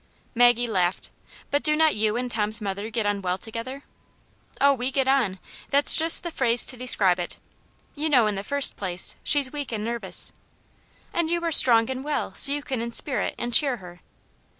Maggie 0.33 0.65
laughed. 0.65 1.11
"But 1.51 1.61
do 1.61 1.75
not 1.75 1.95
you 1.95 2.17
and 2.17 2.31
Tom's 2.31 2.59
mother 2.59 2.89
get 2.89 3.05
on 3.05 3.21
well 3.21 3.37
together 3.37 3.83
V^" 3.83 3.83
Oh, 4.61 4.73
we 4.73 4.89
get 4.89 5.07
on; 5.07 5.37
that's 5.69 5.95
just 5.95 6.23
the 6.23 6.31
phrase 6.31 6.65
to 6.65 6.75
describe 6.75 7.19
it 7.19 7.37
I 7.37 8.01
You 8.01 8.09
know, 8.09 8.25
in 8.25 8.33
the 8.33 8.43
first 8.43 8.75
place, 8.77 9.15
she's 9.21 9.53
weak 9.53 9.71
and 9.71 9.85
nervous."" 9.85 10.33
And 11.13 11.29
you 11.29 11.39
are 11.45 11.51
strong 11.51 11.87
and 11.91 12.03
well. 12.03 12.33
So 12.33 12.51
you 12.51 12.63
can 12.63 12.81
in 12.81 12.91
spirit 12.91 13.35
and 13.37 13.53
cheer 13.53 13.77
her." 13.77 13.99